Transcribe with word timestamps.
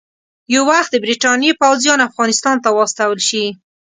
یو 0.53 0.61
وخت 0.71 0.89
د 0.91 0.95
برټانیې 1.03 1.51
پوځیان 1.61 1.99
افغانستان 2.09 2.55
ته 2.63 2.69
واستول 2.71 3.19
شي. 3.29 3.45